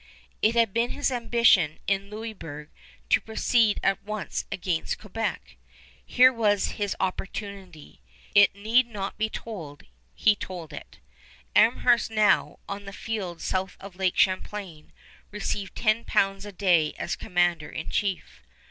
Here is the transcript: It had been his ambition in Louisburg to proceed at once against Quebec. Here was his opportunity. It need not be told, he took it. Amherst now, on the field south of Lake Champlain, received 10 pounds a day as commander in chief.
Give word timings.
It 0.41 0.55
had 0.55 0.73
been 0.73 0.89
his 0.89 1.11
ambition 1.11 1.77
in 1.85 2.09
Louisburg 2.09 2.71
to 3.09 3.21
proceed 3.21 3.79
at 3.83 4.01
once 4.01 4.45
against 4.51 4.97
Quebec. 4.97 5.57
Here 6.03 6.33
was 6.33 6.69
his 6.71 6.95
opportunity. 6.99 8.01
It 8.33 8.55
need 8.55 8.87
not 8.87 9.19
be 9.19 9.29
told, 9.29 9.83
he 10.15 10.35
took 10.35 10.73
it. 10.73 10.97
Amherst 11.55 12.09
now, 12.09 12.57
on 12.67 12.85
the 12.85 12.93
field 12.93 13.41
south 13.43 13.77
of 13.79 13.95
Lake 13.95 14.17
Champlain, 14.17 14.91
received 15.29 15.75
10 15.75 16.05
pounds 16.05 16.47
a 16.47 16.51
day 16.51 16.95
as 16.97 17.15
commander 17.15 17.69
in 17.69 17.91
chief. 17.91 18.41